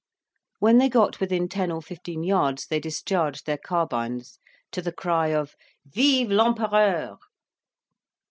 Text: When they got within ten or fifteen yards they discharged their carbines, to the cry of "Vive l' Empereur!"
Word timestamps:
When 0.57 0.79
they 0.79 0.89
got 0.89 1.19
within 1.19 1.47
ten 1.47 1.71
or 1.71 1.79
fifteen 1.79 2.23
yards 2.23 2.65
they 2.65 2.79
discharged 2.79 3.45
their 3.45 3.59
carbines, 3.59 4.39
to 4.71 4.81
the 4.81 4.91
cry 4.91 5.27
of 5.27 5.53
"Vive 5.85 6.31
l' 6.31 6.41
Empereur!" 6.41 7.19